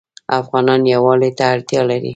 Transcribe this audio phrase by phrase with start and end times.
[0.39, 2.09] افغانان یووالي ته اړتیا لري.